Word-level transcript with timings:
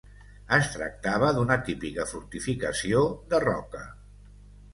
Es 0.55 0.69
tractava 0.75 1.29
d'una 1.37 1.57
típica 1.67 2.07
fortificació 2.13 3.05
de 3.35 3.43
roca. 3.45 3.85